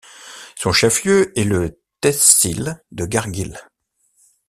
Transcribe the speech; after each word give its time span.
Son 0.55 0.71
chef-lieu 0.73 1.31
est 1.39 1.43
le 1.43 1.79
tehsil 2.01 2.81
de 2.91 3.05
Kargil. 3.05 3.55